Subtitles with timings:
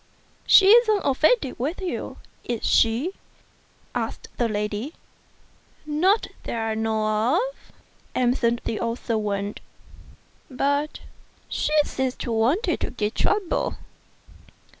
[0.47, 3.11] "She isn't offended with you; is she?"
[3.93, 4.95] asked the lady.
[5.85, 7.71] "Not that I know of,"
[8.15, 9.59] answered the old servant;
[10.49, 11.01] "but
[11.47, 13.75] she seems to want to give trouble?"